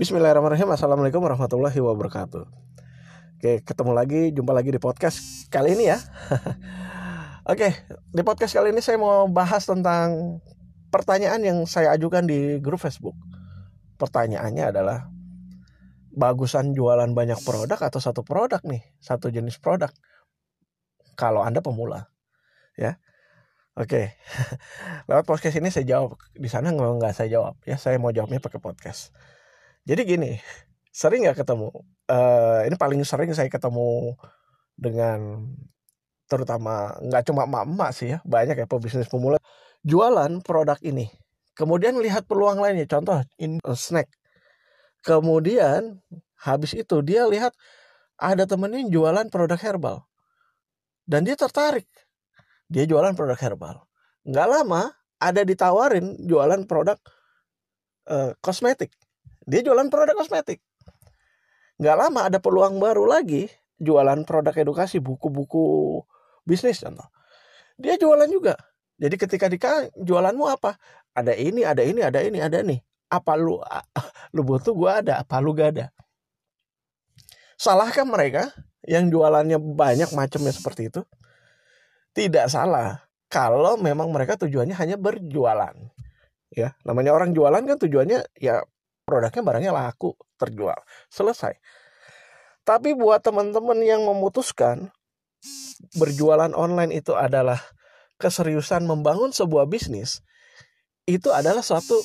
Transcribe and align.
Bismillahirrahmanirrahim. 0.00 0.72
Assalamualaikum 0.72 1.20
warahmatullahi 1.20 1.76
wabarakatuh. 1.76 2.48
Oke 3.36 3.60
ketemu 3.60 3.92
lagi 3.92 4.32
Jumpa 4.32 4.56
lagi 4.56 4.72
di 4.72 4.80
podcast 4.80 5.44
kali 5.52 5.76
ini 5.76 5.92
ya. 5.92 6.00
Oke 7.52 7.76
di 8.08 8.24
podcast 8.24 8.56
kali 8.56 8.72
ini 8.72 8.80
saya 8.80 8.96
mau 8.96 9.28
bahas 9.28 9.68
tentang 9.68 10.40
Pertanyaan 10.88 11.44
yang 11.44 11.58
saya 11.68 11.92
ajukan 11.92 12.24
di 12.24 12.64
grup 12.64 12.80
Facebook. 12.80 13.12
Pertanyaannya 14.00 14.72
adalah 14.72 15.12
Bagusan 16.16 16.72
jualan 16.72 17.12
banyak 17.12 17.36
produk 17.44 17.76
atau 17.76 18.00
satu 18.00 18.24
produk 18.24 18.64
nih? 18.64 18.80
Satu 19.04 19.28
jenis 19.28 19.60
produk. 19.60 19.92
Kalau 21.12 21.44
Anda 21.44 21.60
pemula 21.60 22.08
Ya. 22.72 22.96
Oke, 23.76 24.16
lewat 25.12 25.28
podcast 25.28 25.60
ini 25.60 25.68
saya 25.68 25.84
jawab. 25.84 26.16
Di 26.32 26.48
sana 26.48 26.72
nggak 26.72 27.12
saya 27.12 27.28
jawab 27.28 27.60
ya. 27.68 27.76
Saya 27.76 28.00
mau 28.00 28.16
jawabnya 28.16 28.40
pakai 28.40 28.64
podcast. 28.64 29.12
Jadi 29.88 30.02
gini, 30.04 30.32
sering 30.92 31.24
nggak 31.24 31.40
ketemu? 31.40 31.72
Uh, 32.10 32.66
ini 32.68 32.76
paling 32.76 33.00
sering 33.06 33.32
saya 33.32 33.48
ketemu 33.48 34.18
dengan 34.76 35.48
terutama 36.28 36.94
nggak 37.00 37.22
cuma 37.26 37.48
emak-emak 37.48 37.90
sih 37.96 38.08
ya, 38.14 38.18
banyak 38.22 38.54
ya 38.60 38.66
pebisnis 38.68 39.08
pemula 39.08 39.40
jualan 39.82 40.44
produk 40.44 40.76
ini. 40.84 41.08
Kemudian 41.56 41.96
lihat 41.98 42.28
peluang 42.28 42.60
lainnya, 42.60 42.86
contoh 42.88 43.20
in 43.40 43.58
uh, 43.64 43.76
snack. 43.76 44.08
Kemudian 45.00 46.00
habis 46.36 46.76
itu 46.76 47.00
dia 47.00 47.24
lihat 47.24 47.56
ada 48.20 48.44
temennya 48.44 48.84
yang 48.84 48.92
jualan 48.92 49.26
produk 49.32 49.56
herbal. 49.56 49.96
Dan 51.08 51.24
dia 51.24 51.34
tertarik. 51.34 51.88
Dia 52.70 52.84
jualan 52.86 53.16
produk 53.16 53.36
herbal. 53.40 53.76
Nggak 54.28 54.46
lama 54.46 54.92
ada 55.20 55.40
ditawarin 55.42 56.20
jualan 56.28 56.68
produk 56.68 57.00
uh, 58.08 58.36
kosmetik 58.44 58.92
dia 59.44 59.60
jualan 59.64 59.88
produk 59.88 60.16
kosmetik. 60.16 60.60
Nggak 61.80 61.96
lama 61.96 62.20
ada 62.28 62.38
peluang 62.40 62.76
baru 62.76 63.08
lagi 63.08 63.48
jualan 63.80 64.28
produk 64.28 64.52
edukasi, 64.52 65.00
buku-buku 65.00 66.00
bisnis 66.44 66.84
contoh. 66.84 67.08
Dia 67.80 67.96
jualan 67.96 68.28
juga. 68.28 68.54
Jadi 69.00 69.16
ketika 69.16 69.48
di 69.48 69.56
jualanmu 70.04 70.44
apa? 70.44 70.76
Ada 71.16 71.32
ini, 71.32 71.64
ada 71.64 71.80
ini, 71.80 72.04
ada 72.04 72.20
ini, 72.20 72.38
ada 72.38 72.60
ini. 72.60 72.76
Apa 73.08 73.34
lu 73.40 73.56
lu 74.36 74.44
butuh 74.44 74.76
gua 74.76 75.00
ada, 75.00 75.24
apa 75.24 75.40
lu 75.40 75.56
gak 75.56 75.72
ada? 75.74 75.86
Salahkah 77.56 78.04
mereka 78.04 78.52
yang 78.84 79.08
jualannya 79.08 79.56
banyak 79.56 80.12
macamnya 80.12 80.52
seperti 80.52 80.92
itu? 80.92 81.00
Tidak 82.12 82.52
salah 82.52 83.08
kalau 83.32 83.80
memang 83.80 84.12
mereka 84.12 84.36
tujuannya 84.36 84.76
hanya 84.76 85.00
berjualan. 85.00 85.72
Ya, 86.50 86.74
namanya 86.82 87.14
orang 87.14 87.32
jualan 87.32 87.62
kan 87.62 87.78
tujuannya 87.78 88.26
ya 88.36 88.66
produknya 89.10 89.42
barangnya 89.42 89.72
laku, 89.74 90.14
terjual. 90.38 90.78
Selesai. 91.10 91.58
Tapi 92.62 92.94
buat 92.94 93.18
teman-teman 93.26 93.82
yang 93.82 94.06
memutuskan 94.06 94.94
berjualan 95.98 96.54
online 96.54 96.94
itu 96.94 97.18
adalah 97.18 97.58
keseriusan 98.22 98.86
membangun 98.86 99.34
sebuah 99.34 99.66
bisnis, 99.66 100.22
itu 101.08 101.34
adalah 101.34 101.66
suatu 101.66 101.98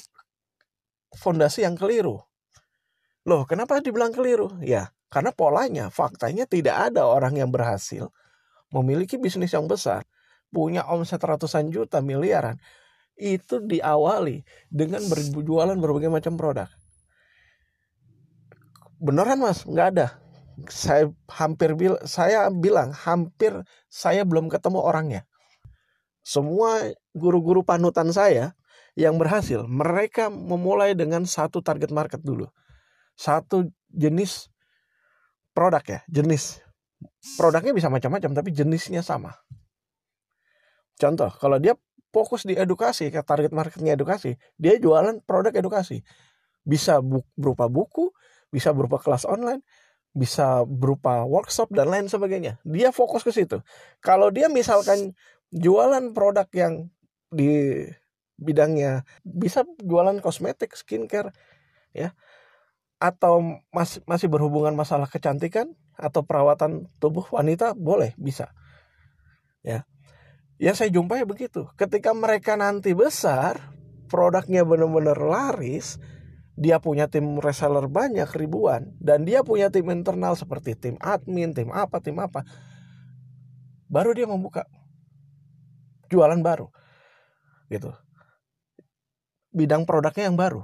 fondasi 1.13 1.61
yang 1.61 1.77
keliru. 1.77 2.17
Loh, 3.29 3.45
kenapa 3.45 3.77
dibilang 3.77 4.09
keliru? 4.09 4.57
Ya, 4.65 4.89
karena 5.13 5.29
polanya, 5.29 5.93
faktanya 5.93 6.49
tidak 6.49 6.89
ada 6.89 7.05
orang 7.05 7.37
yang 7.37 7.53
berhasil 7.53 8.09
memiliki 8.73 9.21
bisnis 9.21 9.53
yang 9.53 9.69
besar, 9.69 10.03
punya 10.49 10.87
omset 10.87 11.21
ratusan 11.21 11.69
juta, 11.69 12.01
miliaran, 12.01 12.57
itu 13.15 13.63
diawali 13.63 14.43
dengan 14.67 15.03
berjualan 15.07 15.77
berbagai 15.79 16.11
macam 16.11 16.35
produk 16.35 16.67
beneran 18.99 19.39
mas? 19.41 19.63
Nggak 19.65 19.87
ada. 19.95 20.07
Saya 20.71 21.11
hampir 21.27 21.75
bil 21.75 21.99
saya 22.07 22.47
bilang 22.47 22.95
hampir 22.95 23.51
saya 23.91 24.23
belum 24.23 24.47
ketemu 24.47 24.79
orangnya. 24.79 25.21
Semua 26.25 26.81
guru-guru 27.13 27.61
panutan 27.61 28.09
saya 28.09 28.55
yang 28.95 29.19
berhasil 29.19 29.67
mereka 29.67 30.31
memulai 30.31 30.95
dengan 30.95 31.27
satu 31.27 31.59
target 31.59 31.91
market 31.91 32.23
dulu. 32.23 32.47
Satu 33.19 33.67
jenis 33.91 34.47
produk 35.51 35.83
ya 35.83 35.99
jenis. 36.07 36.63
Produknya 37.35 37.75
bisa 37.75 37.91
macam-macam 37.91 38.31
tapi 38.31 38.49
jenisnya 38.55 39.03
sama. 39.03 39.35
Contoh 40.95 41.27
kalau 41.35 41.59
dia 41.59 41.75
fokus 42.15 42.47
di 42.47 42.55
edukasi 42.55 43.11
ke 43.11 43.19
target 43.19 43.51
marketnya 43.51 43.99
edukasi 43.99 44.39
dia 44.55 44.79
jualan 44.79 45.19
produk 45.27 45.51
edukasi. 45.51 45.99
Bisa 46.63 47.03
bu 47.03 47.21
berupa 47.35 47.67
buku 47.67 48.15
bisa 48.49 48.71
berupa 48.71 49.01
kelas 49.01 49.25
online, 49.27 49.61
bisa 50.15 50.63
berupa 50.63 51.27
workshop 51.27 51.75
dan 51.75 51.91
lain 51.91 52.07
sebagainya. 52.07 52.57
Dia 52.63 52.95
fokus 52.95 53.21
ke 53.21 53.35
situ. 53.35 53.59
Kalau 53.99 54.31
dia 54.31 54.47
misalkan 54.47 55.11
jualan 55.51 56.15
produk 56.15 56.47
yang 56.55 56.87
di 57.31 57.83
bidangnya 58.35 59.07
bisa 59.23 59.63
jualan 59.79 60.19
kosmetik, 60.19 60.75
skincare, 60.75 61.31
ya, 61.95 62.15
atau 62.99 63.59
masih 63.71 64.03
masih 64.07 64.27
berhubungan 64.31 64.75
masalah 64.75 65.07
kecantikan 65.07 65.71
atau 65.95 66.23
perawatan 66.23 66.91
tubuh 66.99 67.23
wanita 67.31 67.75
boleh 67.75 68.15
bisa, 68.19 68.51
ya. 69.63 69.87
Yang 70.55 70.75
saya 70.79 70.89
jumpai 70.95 71.27
begitu. 71.27 71.67
Ketika 71.75 72.15
mereka 72.15 72.55
nanti 72.55 72.95
besar, 72.95 73.59
produknya 74.07 74.63
benar-benar 74.63 75.19
laris, 75.19 75.99
dia 76.55 76.79
punya 76.79 77.11
tim 77.11 77.37
reseller 77.43 77.91
banyak 77.91 78.31
ribuan 78.31 78.95
dan 79.03 79.27
dia 79.27 79.43
punya 79.43 79.67
tim 79.67 79.91
internal 79.91 80.39
seperti 80.39 80.75
tim 80.79 80.95
admin, 81.03 81.51
tim 81.51 81.67
apa, 81.75 81.99
tim 81.99 82.15
apa. 82.19 82.47
Baru 83.91 84.15
dia 84.15 84.25
membuka 84.25 84.63
jualan 86.07 86.39
baru. 86.39 86.71
Gitu. 87.67 87.91
Bidang 89.51 89.83
produknya 89.83 90.31
yang 90.31 90.39
baru. 90.39 90.63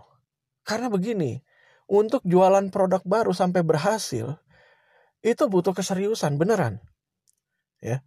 Karena 0.63 0.87
begini, 0.87 1.43
untuk 1.91 2.23
jualan 2.23 2.71
produk 2.71 3.03
baru 3.03 3.35
sampai 3.35 3.59
berhasil 3.67 4.39
itu 5.21 5.43
butuh 5.51 5.75
keseriusan 5.75 6.39
beneran. 6.39 6.79
Ya. 7.83 7.99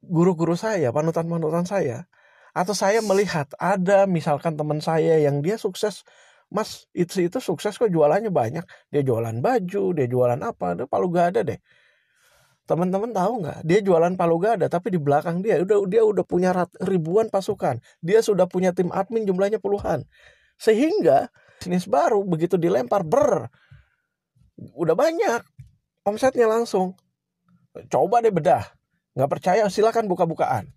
Guru-guru 0.00 0.56
saya, 0.56 0.88
panutan-panutan 0.92 1.68
saya 1.68 2.08
atau 2.54 2.72
saya 2.72 3.02
melihat 3.02 3.50
ada 3.58 4.06
misalkan 4.06 4.54
teman 4.54 4.78
saya 4.78 5.18
yang 5.18 5.42
dia 5.42 5.58
sukses 5.58 6.06
Mas 6.54 6.86
itu 6.94 7.26
itu 7.26 7.42
sukses 7.42 7.74
kok 7.74 7.90
jualannya 7.90 8.30
banyak. 8.30 8.62
Dia 8.94 9.02
jualan 9.02 9.34
baju, 9.42 9.84
dia 9.90 10.06
jualan 10.06 10.38
apa? 10.38 10.78
Dia 10.78 10.86
palu 10.86 11.10
gada 11.10 11.42
deh. 11.42 11.58
Teman-teman 12.64 13.10
tahu 13.10 13.42
nggak? 13.42 13.58
Dia 13.66 13.82
jualan 13.82 14.14
palu 14.14 14.38
gada, 14.38 14.70
tapi 14.70 14.94
di 14.94 15.02
belakang 15.02 15.42
dia 15.42 15.58
udah 15.60 15.78
dia 15.90 16.02
udah 16.06 16.22
punya 16.22 16.54
ribuan 16.86 17.26
pasukan. 17.26 17.82
Dia 17.98 18.22
sudah 18.22 18.46
punya 18.46 18.70
tim 18.70 18.94
admin 18.94 19.26
jumlahnya 19.26 19.58
puluhan. 19.58 20.06
Sehingga 20.54 21.28
bisnis 21.58 21.90
baru 21.90 22.22
begitu 22.22 22.54
dilempar 22.54 23.02
ber 23.02 23.50
udah 24.78 24.94
banyak 24.94 25.42
omsetnya 26.06 26.46
langsung. 26.46 26.94
Coba 27.90 28.22
deh 28.22 28.30
bedah. 28.30 28.62
Nggak 29.18 29.30
percaya 29.30 29.66
silakan 29.66 30.06
buka-bukaan 30.06 30.70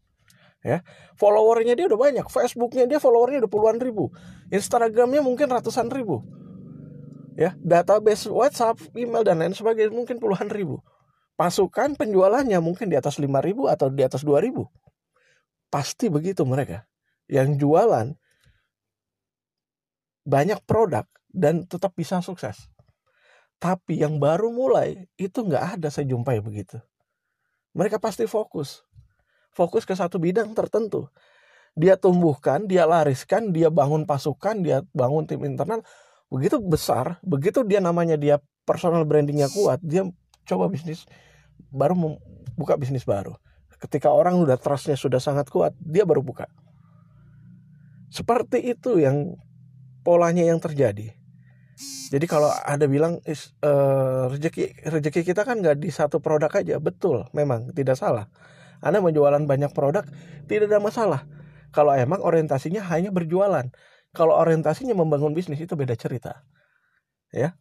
ya. 0.67 0.83
Followernya 1.15 1.79
dia 1.79 1.87
udah 1.87 1.95
banyak 1.95 2.27
Facebooknya 2.27 2.83
dia 2.83 2.99
followernya 2.99 3.47
udah 3.47 3.51
puluhan 3.51 3.79
ribu 3.79 4.11
Instagramnya 4.51 5.23
mungkin 5.23 5.47
ratusan 5.47 5.87
ribu 5.87 6.27
ya. 7.37 7.53
Database 7.61 8.27
WhatsApp 8.27 8.81
email 8.97 9.21
dan 9.21 9.39
lain 9.39 9.53
sebagainya 9.53 9.93
mungkin 9.93 10.17
puluhan 10.17 10.49
ribu. 10.49 10.81
Pasukan 11.37 11.93
penjualannya 11.93 12.57
mungkin 12.57 12.89
di 12.89 12.97
atas 12.97 13.21
lima 13.21 13.39
ribu 13.45 13.69
atau 13.69 13.93
di 13.93 14.01
atas 14.01 14.25
dua 14.25 14.41
ribu. 14.41 14.65
Pasti 15.69 16.09
begitu 16.09 16.41
mereka. 16.49 16.89
Yang 17.29 17.61
jualan 17.61 18.17
banyak 20.25 20.59
produk 20.65 21.05
dan 21.29 21.69
tetap 21.69 21.93
bisa 21.93 22.19
sukses. 22.25 22.67
Tapi 23.61 24.01
yang 24.01 24.17
baru 24.17 24.49
mulai 24.49 25.05
itu 25.21 25.45
nggak 25.45 25.77
ada 25.77 25.87
saya 25.93 26.09
jumpai 26.09 26.41
begitu. 26.41 26.81
Mereka 27.77 28.01
pasti 28.01 28.25
fokus 28.25 28.81
fokus 29.57 29.89
ke 29.89 29.97
satu 29.97 30.21
bidang 30.21 30.53
tertentu. 30.53 31.09
Dia 31.73 31.97
tumbuhkan, 31.97 32.69
dia 32.69 32.85
lariskan, 32.85 33.49
dia 33.49 33.73
bangun 33.73 34.05
pasukan, 34.05 34.61
dia 34.61 34.85
bangun 34.93 35.25
tim 35.25 35.41
internal. 35.41 35.81
Begitu 36.29 36.61
besar, 36.61 37.17
begitu 37.25 37.65
dia 37.65 37.81
namanya 37.81 38.13
dia 38.13 38.37
personal 38.69 39.01
brandingnya 39.09 39.49
kuat, 39.49 39.81
dia 39.81 40.05
coba 40.45 40.69
bisnis 40.69 41.09
baru 41.73 42.21
buka 42.53 42.77
bisnis 42.77 43.05
baru. 43.05 43.33
Ketika 43.77 44.09
orang 44.09 44.37
udah 44.41 44.57
trustnya 44.57 44.97
sudah 44.97 45.21
sangat 45.21 45.49
kuat, 45.49 45.73
dia 45.77 46.05
baru 46.05 46.21
buka. 46.25 46.49
Seperti 48.09 48.61
itu 48.73 48.97
yang 48.97 49.37
polanya 50.01 50.45
yang 50.45 50.57
terjadi. 50.57 51.13
Jadi 52.09 52.25
kalau 52.25 52.49
ada 52.49 52.89
bilang 52.89 53.21
uh, 53.21 54.23
rezeki 54.33 54.89
rezeki 54.89 55.21
kita 55.21 55.45
kan 55.45 55.61
nggak 55.61 55.77
di 55.77 55.93
satu 55.93 56.17
produk 56.17 56.49
aja, 56.49 56.81
betul, 56.81 57.29
memang 57.37 57.69
tidak 57.77 58.01
salah. 58.01 58.25
Anda 58.83 59.03
menjualan 59.03 59.43
banyak 59.43 59.71
produk 59.71 60.05
tidak 60.45 60.71
ada 60.71 60.79
masalah. 60.79 61.21
Kalau 61.75 61.93
emang 61.93 62.23
orientasinya 62.23 62.81
hanya 62.89 63.11
berjualan. 63.11 63.67
Kalau 64.15 64.33
orientasinya 64.33 64.95
membangun 64.97 65.35
bisnis 65.35 65.61
itu 65.61 65.75
beda 65.77 65.93
cerita. 65.99 66.41
ya 67.27 67.51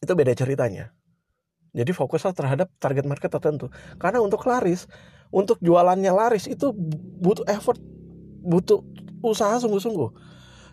itu 0.00 0.12
beda 0.16 0.32
ceritanya 0.32 0.90
jadi 1.70 1.92
fokuslah 1.94 2.34
terhadap 2.34 2.68
target 2.80 3.06
market 3.06 3.30
tertentu 3.30 3.68
karena 4.00 4.18
untuk 4.24 4.42
laris 4.48 4.88
untuk 5.30 5.60
jualannya 5.62 6.10
laris 6.10 6.48
itu 6.48 6.72
butuh 7.20 7.46
effort 7.46 7.78
butuh 8.42 8.80
usaha 9.20 9.60
sungguh-sungguh 9.60 10.10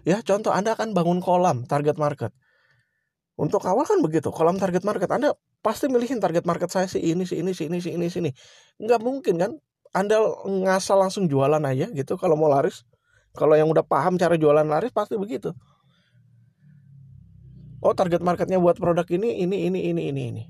ya 0.08 0.24
contoh 0.24 0.56
anda 0.56 0.74
akan 0.74 0.96
bangun 0.96 1.20
kolam 1.20 1.68
target 1.68 2.00
market 2.00 2.32
untuk 3.38 3.62
awal 3.70 3.86
kan 3.86 4.02
begitu 4.02 4.34
kolam 4.34 4.58
target 4.58 4.82
market 4.82 5.08
anda 5.14 5.38
pasti 5.62 5.88
milihin 5.88 6.18
target 6.18 6.44
market 6.44 6.74
saya 6.74 6.90
si 6.90 7.00
ini 7.00 7.24
si 7.24 7.38
ini 7.38 7.54
si 7.54 7.70
ini 7.70 7.78
si 7.78 7.94
ini 7.94 8.10
si 8.10 8.18
ini 8.26 8.32
nggak 8.82 9.00
mungkin 9.00 9.38
kan 9.38 9.52
anda 9.94 10.18
ngasal 10.46 11.00
langsung 11.00 11.30
jualan 11.30 11.62
aja 11.62 11.88
gitu 11.94 12.18
kalau 12.18 12.34
mau 12.34 12.50
laris 12.50 12.84
kalau 13.38 13.54
yang 13.54 13.70
udah 13.70 13.86
paham 13.86 14.18
cara 14.18 14.34
jualan 14.34 14.66
laris 14.66 14.90
pasti 14.90 15.14
begitu. 15.14 15.54
Oh 17.78 17.94
target 17.94 18.26
marketnya 18.26 18.58
buat 18.58 18.82
produk 18.82 19.06
ini 19.14 19.46
ini 19.46 19.70
ini 19.70 19.94
ini 19.94 20.02
ini 20.10 20.22
ini. 20.34 20.44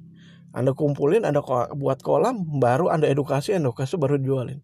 Anda 0.55 0.71
kumpulin, 0.71 1.27
Anda 1.27 1.43
buat 1.75 1.99
kolam, 1.99 2.39
baru 2.63 2.87
Anda 2.87 3.11
edukasi, 3.11 3.51
edukasi 3.59 3.99
baru 3.99 4.15
jualin. 4.15 4.63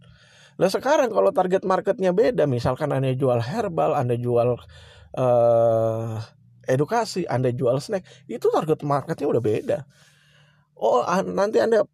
Nah 0.55 0.71
sekarang 0.71 1.11
kalau 1.11 1.35
target 1.35 1.67
marketnya 1.67 2.15
beda, 2.15 2.47
misalkan 2.47 2.95
Anda 2.95 3.11
jual 3.11 3.43
herbal, 3.43 3.91
Anda 3.99 4.15
jual 4.15 4.55
uh, 5.19 6.15
edukasi, 6.68 7.27
Anda 7.27 7.51
jual 7.51 7.80
snack, 7.80 8.04
itu 8.27 8.48
target 8.50 8.81
marketnya 8.83 9.27
udah 9.27 9.44
beda. 9.44 9.77
Oh 10.80 11.06
nanti 11.24 11.62
Anda 11.62 11.86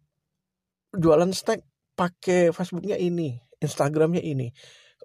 jualan 0.94 1.30
snack 1.30 1.62
pakai 1.94 2.50
Facebooknya 2.50 2.96
ini, 2.96 3.38
Instagramnya 3.60 4.22
ini. 4.24 4.50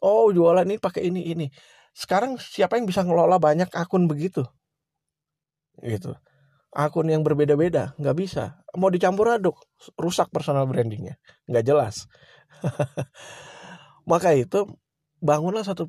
Oh 0.02 0.32
jualan 0.32 0.66
ini 0.66 0.78
pakai 0.80 1.08
ini 1.10 1.28
ini. 1.32 1.48
Sekarang 1.96 2.36
siapa 2.36 2.76
yang 2.76 2.88
bisa 2.88 3.04
ngelola 3.04 3.40
banyak 3.40 3.72
akun 3.72 4.08
begitu? 4.08 4.44
Gitu. 5.80 6.12
Akun 6.76 7.08
yang 7.08 7.24
berbeda-beda 7.24 7.96
nggak 7.96 8.18
bisa. 8.20 8.60
Mau 8.76 8.92
dicampur 8.92 9.32
aduk 9.32 9.56
rusak 9.96 10.28
personal 10.32 10.68
brandingnya. 10.68 11.16
Nggak 11.48 11.66
jelas. 11.68 11.96
Maka 14.12 14.36
itu 14.36 14.68
bangunlah 15.24 15.64
satu 15.64 15.88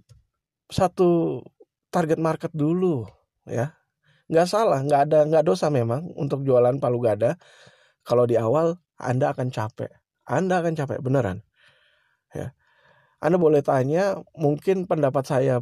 satu 0.70 1.42
target 1.90 2.18
market 2.18 2.50
dulu 2.54 3.06
ya 3.46 3.72
nggak 4.26 4.46
salah 4.50 4.82
nggak 4.82 5.00
ada 5.10 5.18
nggak 5.30 5.44
dosa 5.46 5.70
memang 5.70 6.10
untuk 6.18 6.42
jualan 6.42 6.76
palu 6.82 6.98
gada 6.98 7.38
kalau 8.02 8.26
di 8.26 8.34
awal 8.38 8.78
anda 8.98 9.30
akan 9.30 9.54
capek 9.54 9.90
anda 10.26 10.58
akan 10.60 10.74
capek 10.74 10.98
beneran 10.98 11.46
ya 12.34 12.50
anda 13.16 13.40
boleh 13.40 13.64
tanya, 13.64 14.20
mungkin 14.36 14.84
pendapat 14.84 15.24
saya 15.24 15.58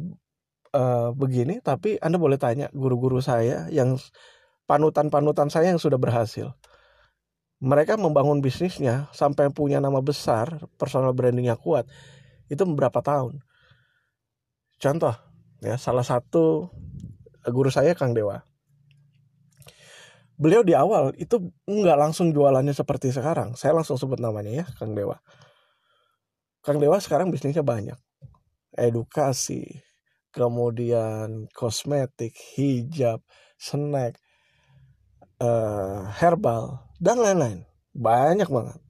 uh, 0.75 1.09
begini, 1.15 1.63
tapi 1.63 1.95
Anda 2.03 2.19
boleh 2.19 2.35
tanya 2.35 2.67
guru-guru 2.75 3.23
saya 3.23 3.71
yang 3.71 3.95
panutan-panutan 4.67 5.47
saya 5.47 5.71
yang 5.71 5.79
sudah 5.79 5.95
berhasil. 5.95 6.51
Mereka 7.63 7.95
membangun 7.95 8.43
bisnisnya 8.43 9.07
sampai 9.15 9.47
punya 9.55 9.79
nama 9.79 10.03
besar, 10.03 10.67
personal 10.75 11.15
brandingnya 11.15 11.55
kuat. 11.55 11.87
Itu 12.51 12.67
beberapa 12.67 12.99
tahun. 12.99 13.39
Contoh, 14.75 15.15
ya 15.63 15.79
salah 15.79 16.03
satu 16.03 16.67
guru 17.51 17.69
saya 17.73 17.97
Kang 17.97 18.13
Dewa. 18.13 18.41
Beliau 20.35 20.67
di 20.67 20.75
awal 20.75 21.15
itu 21.15 21.51
nggak 21.63 21.97
langsung 21.97 22.35
jualannya 22.35 22.75
seperti 22.75 23.11
sekarang. 23.15 23.55
Saya 23.55 23.71
langsung 23.77 23.95
sebut 23.95 24.19
namanya 24.19 24.51
ya, 24.51 24.65
Kang 24.75 24.91
Dewa 24.91 25.15
Kang 26.65 26.81
Dewa 26.81 26.97
sekarang 26.97 27.29
bisnisnya 27.29 27.61
banyak. 27.61 27.93
Edukasi, 28.73 29.85
kemudian 30.33 31.45
kosmetik, 31.53 32.33
hijab, 32.57 33.21
snack, 33.53 34.17
uh, 35.37 36.09
herbal, 36.17 36.89
dan 36.97 37.21
lain-lain. 37.21 37.69
Banyak 37.93 38.49
banget. 38.49 38.81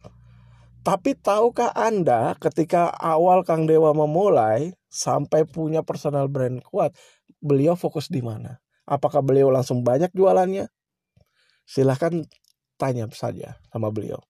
Tapi 0.88 1.19
tahukah 1.19 1.75
Anda 1.75 2.40
ketika 2.40 2.96
awal 2.96 3.44
Kang 3.44 3.68
Dewa 3.68 3.92
memulai 3.92 4.72
sampai 4.88 5.44
punya 5.44 5.84
personal 5.84 6.31
brand 6.31 6.63
kuat, 6.63 6.96
beliau 7.45 7.77
fokus 7.77 8.09
di 8.09 8.25
mana? 8.25 8.57
Apakah 8.89 9.21
beliau 9.21 9.53
langsung 9.53 9.86
banyak 9.86 10.09
jualannya? 10.18 10.65
Silahkan 11.69 12.25
tanya 12.81 13.06
saja 13.13 13.62
sama 13.69 13.94
beliau. 13.94 14.21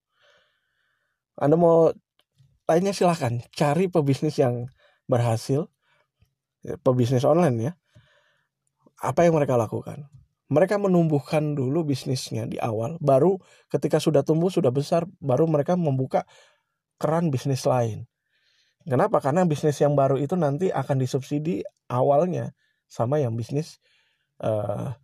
Anda 1.40 1.56
mau 1.60 1.92
lainnya 2.66 2.92
silahkan 2.92 3.44
cari 3.54 3.88
pebisnis 3.88 4.36
yang 4.42 4.70
berhasil 5.06 5.70
ya, 6.66 6.76
pebisnis 6.82 7.22
online 7.24 7.58
ya 7.62 7.72
apa 9.06 9.28
yang 9.28 9.38
mereka 9.38 9.54
lakukan 9.54 10.10
mereka 10.50 10.82
menumbuhkan 10.82 11.54
dulu 11.54 11.86
bisnisnya 11.86 12.50
di 12.50 12.58
awal 12.58 12.98
baru 13.02 13.38
ketika 13.70 14.02
sudah 14.02 14.26
tumbuh 14.26 14.50
sudah 14.50 14.74
besar 14.74 15.06
baru 15.22 15.46
mereka 15.46 15.78
membuka 15.78 16.26
keran 16.98 17.30
bisnis 17.30 17.66
lain 17.70 18.10
kenapa 18.82 19.22
karena 19.22 19.46
bisnis 19.46 19.78
yang 19.78 19.94
baru 19.94 20.18
itu 20.18 20.34
nanti 20.34 20.74
akan 20.74 20.98
disubsidi 20.98 21.62
awalnya 21.86 22.58
sama 22.96 23.20
yang 23.20 23.36
bisnis 23.36 23.84
uh, 24.40 24.96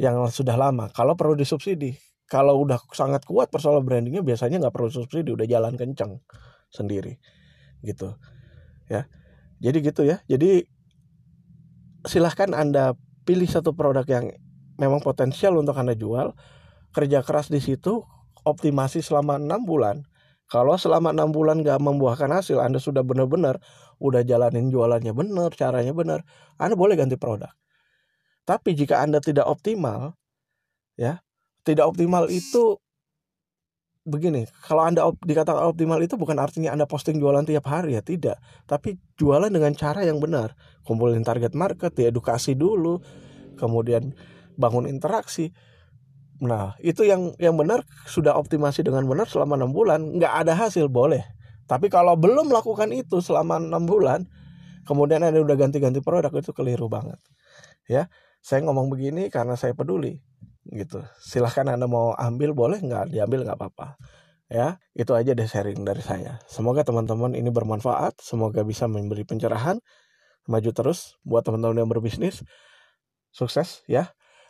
yang 0.00 0.16
sudah 0.32 0.56
lama. 0.56 0.88
Kalau 0.96 1.12
perlu 1.12 1.36
disubsidi 1.36 2.00
kalau 2.24 2.62
udah 2.64 2.80
sangat 2.96 3.26
kuat 3.28 3.52
persoalan 3.52 3.84
brandingnya 3.84 4.24
biasanya 4.24 4.62
nggak 4.64 4.72
perlu 4.72 4.88
subsidi 4.88 5.36
udah 5.36 5.44
jalan 5.44 5.76
kenceng 5.76 6.24
sendiri 6.72 7.20
gitu 7.84 8.16
ya. 8.88 9.04
Jadi 9.60 9.78
gitu 9.84 10.08
ya. 10.08 10.24
Jadi 10.24 10.64
silahkan 12.08 12.56
anda 12.56 12.96
pilih 13.28 13.44
satu 13.44 13.76
produk 13.76 14.08
yang 14.08 14.32
memang 14.80 15.04
potensial 15.04 15.60
untuk 15.60 15.76
anda 15.76 15.92
jual 15.92 16.32
kerja 16.96 17.20
keras 17.20 17.52
di 17.52 17.60
situ 17.60 18.00
optimasi 18.48 19.04
selama 19.04 19.36
enam 19.36 19.68
bulan 19.68 20.08
kalau 20.50 20.74
selama 20.74 21.14
enam 21.14 21.30
bulan 21.30 21.62
gak 21.62 21.78
membuahkan 21.78 22.28
hasil 22.28 22.58
anda 22.58 22.82
sudah 22.82 23.06
benar-benar 23.06 23.62
udah 24.02 24.26
jalanin 24.26 24.68
jualannya 24.68 25.14
benar 25.14 25.54
caranya 25.54 25.94
benar 25.94 26.20
anda 26.58 26.74
boleh 26.74 26.98
ganti 26.98 27.14
produk 27.14 27.54
tapi 28.44 28.74
jika 28.74 29.00
anda 29.00 29.22
tidak 29.22 29.46
optimal 29.46 30.18
ya 30.98 31.22
tidak 31.62 31.86
optimal 31.86 32.26
itu 32.26 32.82
begini, 34.10 34.48
kalau 34.64 34.82
Anda 34.84 35.04
op, 35.04 35.20
dikatakan 35.20 35.60
optimal 35.70 36.00
itu 36.00 36.16
bukan 36.16 36.40
artinya 36.40 36.72
Anda 36.72 36.88
posting 36.88 37.20
jualan 37.20 37.44
tiap 37.44 37.68
hari 37.68 37.96
ya, 37.96 38.02
tidak. 38.02 38.40
Tapi 38.64 38.96
jualan 39.20 39.52
dengan 39.52 39.76
cara 39.76 40.02
yang 40.02 40.18
benar. 40.18 40.56
Kumpulin 40.82 41.22
target 41.22 41.52
market, 41.52 41.92
diedukasi 41.92 42.56
dulu, 42.56 42.98
kemudian 43.60 44.16
bangun 44.56 44.88
interaksi. 44.88 45.52
Nah, 46.40 46.72
itu 46.80 47.04
yang 47.04 47.36
yang 47.36 47.52
benar 47.56 47.84
sudah 48.08 48.32
optimasi 48.36 48.80
dengan 48.80 49.04
benar 49.04 49.28
selama 49.28 49.60
enam 49.60 49.72
bulan, 49.76 50.16
nggak 50.16 50.32
ada 50.46 50.56
hasil 50.56 50.88
boleh. 50.88 51.20
Tapi 51.68 51.92
kalau 51.92 52.16
belum 52.16 52.48
melakukan 52.48 52.90
itu 52.90 53.20
selama 53.20 53.60
enam 53.60 53.84
bulan, 53.84 54.24
kemudian 54.88 55.20
Anda 55.20 55.44
udah 55.44 55.54
ganti-ganti 55.54 56.00
produk 56.00 56.32
itu 56.32 56.50
keliru 56.56 56.88
banget. 56.88 57.20
Ya, 57.86 58.08
saya 58.40 58.64
ngomong 58.64 58.88
begini 58.88 59.28
karena 59.28 59.54
saya 59.54 59.76
peduli 59.76 60.20
gitu. 60.68 61.04
Silahkan 61.20 61.66
anda 61.68 61.88
mau 61.88 62.12
ambil 62.16 62.52
boleh 62.52 62.80
nggak? 62.80 63.12
Diambil 63.12 63.44
nggak 63.44 63.58
apa-apa. 63.58 63.96
Ya 64.50 64.82
itu 64.98 65.14
aja 65.14 65.30
deh 65.30 65.46
sharing 65.46 65.86
dari 65.86 66.02
saya. 66.02 66.42
Semoga 66.50 66.82
teman-teman 66.82 67.38
ini 67.38 67.48
bermanfaat 67.54 68.18
semoga 68.18 68.66
bisa 68.66 68.90
memberi 68.90 69.22
pencerahan 69.22 69.78
maju 70.50 70.70
terus 70.74 71.20
buat 71.22 71.46
teman-teman 71.46 71.86
yang 71.86 71.90
berbisnis. 71.90 72.42
Sukses 73.30 73.86
ya 73.86 74.10